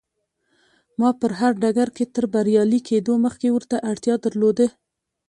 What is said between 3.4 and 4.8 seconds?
ورته اړتيا درلوده.